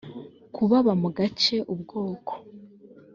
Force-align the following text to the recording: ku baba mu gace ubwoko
ku 0.53 0.61
baba 0.69 0.93
mu 1.01 1.09
gace 1.17 1.55
ubwoko 1.73 2.31